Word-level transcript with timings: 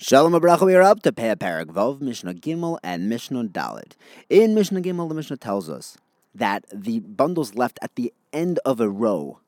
Shalom 0.00 0.32
Abracha, 0.32 0.64
we 0.64 0.76
are 0.76 0.82
up 0.82 1.02
to 1.02 1.10
Peah 1.10 1.34
Perek 1.34 1.64
Vov, 1.64 2.00
Mishnah 2.00 2.34
Gimel, 2.34 2.78
and 2.84 3.08
Mishnah 3.08 3.46
Dalet. 3.46 3.94
In 4.30 4.54
Mishnah 4.54 4.80
Gimel, 4.80 5.08
the 5.08 5.14
Mishnah 5.16 5.38
tells 5.38 5.68
us 5.68 5.98
that 6.32 6.64
the 6.72 7.00
bundles 7.00 7.56
left 7.56 7.80
at 7.82 7.96
the 7.96 8.14
end 8.32 8.60
of 8.64 8.78
a 8.78 8.88
row, 8.88 9.40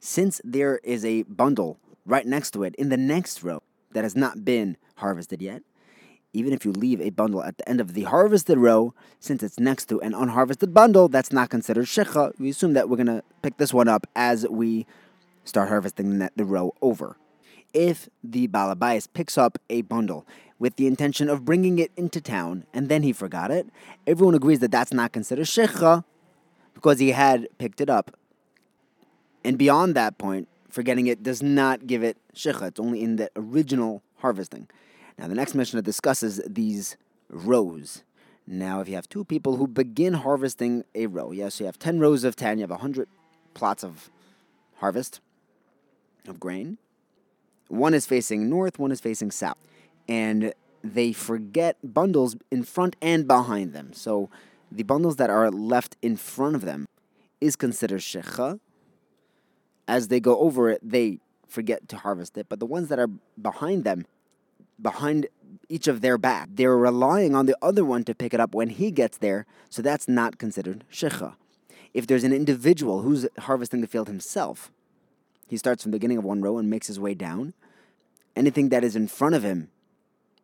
since 0.00 0.40
there 0.42 0.80
is 0.82 1.04
a 1.04 1.22
bundle 1.22 1.78
right 2.04 2.26
next 2.26 2.50
to 2.50 2.64
it 2.64 2.74
in 2.74 2.88
the 2.88 2.96
next 2.96 3.44
row 3.44 3.62
that 3.92 4.02
has 4.02 4.16
not 4.16 4.44
been 4.44 4.76
harvested 4.96 5.40
yet, 5.40 5.62
even 6.32 6.52
if 6.52 6.64
you 6.64 6.72
leave 6.72 7.00
a 7.00 7.10
bundle 7.10 7.44
at 7.44 7.56
the 7.56 7.68
end 7.68 7.80
of 7.80 7.94
the 7.94 8.02
harvested 8.02 8.58
row, 8.58 8.92
since 9.20 9.40
it's 9.40 9.60
next 9.60 9.84
to 9.84 10.00
an 10.00 10.14
unharvested 10.14 10.74
bundle, 10.74 11.06
that's 11.06 11.32
not 11.32 11.48
considered 11.48 11.86
shikcha. 11.86 12.36
We 12.40 12.50
assume 12.50 12.72
that 12.72 12.88
we're 12.88 12.96
going 12.96 13.06
to 13.06 13.22
pick 13.40 13.56
this 13.58 13.72
one 13.72 13.86
up 13.86 14.04
as 14.16 14.48
we 14.48 14.84
start 15.44 15.68
harvesting 15.68 16.18
the 16.34 16.44
row 16.44 16.74
over 16.82 17.18
if 17.76 18.08
the 18.24 18.48
balabais 18.48 19.06
picks 19.12 19.36
up 19.36 19.58
a 19.68 19.82
bundle 19.82 20.26
with 20.58 20.76
the 20.76 20.86
intention 20.86 21.28
of 21.28 21.44
bringing 21.44 21.78
it 21.78 21.92
into 21.94 22.22
town 22.22 22.64
and 22.72 22.88
then 22.88 23.02
he 23.02 23.12
forgot 23.12 23.50
it, 23.50 23.66
everyone 24.06 24.34
agrees 24.34 24.60
that 24.60 24.70
that's 24.70 24.94
not 24.94 25.12
considered 25.12 25.44
shikcha 25.44 26.02
because 26.72 26.98
he 26.98 27.10
had 27.10 27.46
picked 27.58 27.82
it 27.82 27.90
up. 27.90 28.16
And 29.44 29.58
beyond 29.58 29.94
that 29.94 30.16
point, 30.16 30.48
forgetting 30.70 31.06
it 31.06 31.22
does 31.22 31.42
not 31.42 31.86
give 31.86 32.02
it 32.02 32.16
shikcha. 32.34 32.68
It's 32.68 32.80
only 32.80 33.02
in 33.02 33.16
the 33.16 33.30
original 33.36 34.02
harvesting. 34.16 34.68
Now, 35.18 35.28
the 35.28 35.34
next 35.34 35.54
Mishnah 35.54 35.82
discusses 35.82 36.40
these 36.46 36.96
rows. 37.28 38.04
Now, 38.46 38.80
if 38.80 38.88
you 38.88 38.94
have 38.94 39.08
two 39.08 39.24
people 39.24 39.56
who 39.56 39.66
begin 39.66 40.14
harvesting 40.14 40.84
a 40.94 41.08
row, 41.08 41.30
yes, 41.30 41.60
you 41.60 41.66
have 41.66 41.78
10 41.78 42.00
rows 42.00 42.24
of 42.24 42.36
10, 42.36 42.58
you 42.58 42.62
have 42.62 42.70
100 42.70 43.08
plots 43.52 43.84
of 43.84 44.10
harvest 44.76 45.20
of 46.26 46.40
grain. 46.40 46.78
One 47.68 47.94
is 47.94 48.06
facing 48.06 48.48
north, 48.48 48.78
one 48.78 48.92
is 48.92 49.00
facing 49.00 49.30
south. 49.30 49.58
And 50.08 50.52
they 50.82 51.12
forget 51.12 51.76
bundles 51.82 52.36
in 52.50 52.62
front 52.62 52.96
and 53.02 53.26
behind 53.26 53.72
them. 53.72 53.92
So 53.92 54.30
the 54.70 54.84
bundles 54.84 55.16
that 55.16 55.30
are 55.30 55.50
left 55.50 55.96
in 56.02 56.16
front 56.16 56.54
of 56.54 56.62
them 56.62 56.86
is 57.40 57.56
considered 57.56 58.00
shikcha. 58.00 58.60
As 59.88 60.08
they 60.08 60.20
go 60.20 60.38
over 60.38 60.70
it, 60.70 60.80
they 60.82 61.18
forget 61.46 61.88
to 61.88 61.96
harvest 61.96 62.36
it. 62.36 62.46
But 62.48 62.60
the 62.60 62.66
ones 62.66 62.88
that 62.88 62.98
are 62.98 63.08
behind 63.40 63.84
them, 63.84 64.06
behind 64.80 65.26
each 65.68 65.88
of 65.88 66.00
their 66.00 66.18
back, 66.18 66.48
they're 66.52 66.76
relying 66.76 67.34
on 67.34 67.46
the 67.46 67.56
other 67.62 67.84
one 67.84 68.04
to 68.04 68.14
pick 68.14 68.34
it 68.34 68.40
up 68.40 68.54
when 68.54 68.68
he 68.68 68.90
gets 68.90 69.18
there. 69.18 69.46
So 69.70 69.82
that's 69.82 70.08
not 70.08 70.38
considered 70.38 70.84
shikcha. 70.92 71.34
If 71.94 72.06
there's 72.06 72.24
an 72.24 72.32
individual 72.32 73.02
who's 73.02 73.26
harvesting 73.38 73.80
the 73.80 73.86
field 73.86 74.08
himself, 74.08 74.70
he 75.46 75.56
starts 75.56 75.82
from 75.82 75.92
the 75.92 75.96
beginning 75.98 76.18
of 76.18 76.24
one 76.24 76.42
row 76.42 76.58
and 76.58 76.68
makes 76.68 76.86
his 76.86 76.98
way 76.98 77.14
down. 77.14 77.54
Anything 78.34 78.68
that 78.70 78.84
is 78.84 78.96
in 78.96 79.08
front 79.08 79.34
of 79.34 79.42
him 79.42 79.70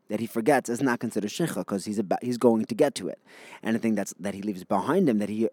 that 0.08 0.20
he 0.20 0.26
forgets 0.26 0.68
is 0.68 0.80
not 0.80 1.00
considered 1.00 1.30
shikcha 1.30 1.56
because 1.56 1.84
he's 1.84 1.98
about, 1.98 2.22
he's 2.22 2.38
going 2.38 2.64
to 2.66 2.74
get 2.74 2.94
to 2.96 3.08
it. 3.08 3.18
Anything 3.62 3.94
that's 3.94 4.14
that 4.18 4.34
he 4.34 4.42
leaves 4.42 4.64
behind 4.64 5.08
him 5.08 5.18
that 5.18 5.28
he 5.28 5.48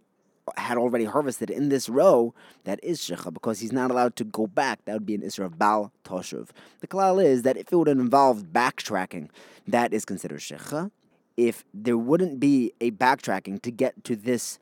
had 0.58 0.78
already 0.78 1.06
harvested 1.06 1.50
in 1.50 1.70
this 1.70 1.90
row, 1.90 2.34
that 2.64 2.80
is 2.84 3.00
shikcha 3.00 3.34
because 3.34 3.60
he's 3.60 3.72
not 3.72 3.92
allowed 3.92 4.16
to 4.18 4.24
go 4.24 4.48
back. 4.48 4.84
That 4.86 4.94
would 4.94 5.06
be 5.06 5.16
an 5.16 5.22
isra 5.22 5.46
of 5.46 5.58
bal 5.58 5.92
toshuv. 6.04 6.50
The 6.82 6.88
klal 6.88 7.24
is 7.24 7.44
that 7.44 7.58
if 7.58 7.72
it 7.72 7.76
would 7.76 7.88
involve 7.88 8.46
backtracking, 8.52 9.30
that 9.68 9.94
is 9.94 10.06
considered 10.06 10.40
shikcha. 10.40 10.92
If 11.38 11.64
there 11.74 11.98
wouldn't 11.98 12.40
be 12.40 12.74
a 12.82 12.92
backtracking 12.92 13.62
to 13.62 13.72
get 13.72 14.04
to 14.06 14.16
this 14.16 14.60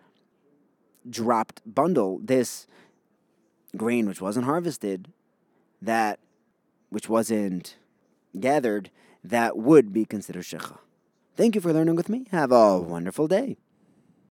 dropped 1.09 1.61
bundle, 1.65 2.19
this 2.23 2.67
grain 3.75 4.07
which 4.07 4.21
wasn't 4.21 4.45
harvested, 4.45 5.11
that 5.81 6.19
which 6.89 7.09
wasn't 7.09 7.75
gathered, 8.39 8.89
that 9.23 9.57
would 9.57 9.91
be 9.91 10.05
considered 10.05 10.43
shikcha. 10.43 10.77
Thank 11.35 11.55
you 11.55 11.61
for 11.61 11.73
learning 11.73 11.95
with 11.95 12.09
me. 12.09 12.27
Have 12.31 12.51
a 12.51 12.79
wonderful 12.79 13.27
day. 13.27 13.57